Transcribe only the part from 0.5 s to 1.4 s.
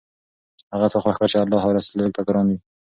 هغه څه خوښ کړه چې